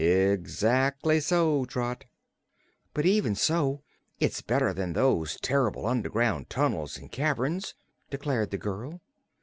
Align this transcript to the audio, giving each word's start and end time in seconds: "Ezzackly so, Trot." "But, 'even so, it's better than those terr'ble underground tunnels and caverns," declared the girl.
"Ezzackly 0.03 1.21
so, 1.21 1.63
Trot." 1.65 2.05
"But, 2.95 3.05
'even 3.05 3.35
so, 3.35 3.83
it's 4.19 4.41
better 4.41 4.73
than 4.73 4.93
those 4.93 5.37
terr'ble 5.39 5.85
underground 5.85 6.49
tunnels 6.49 6.97
and 6.97 7.11
caverns," 7.11 7.75
declared 8.09 8.49
the 8.49 8.57
girl. 8.57 8.99